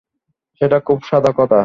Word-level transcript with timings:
সেটা 0.61 0.77
খুব 0.79 0.99
সাদা 1.03 1.31
কথা। 1.37 1.59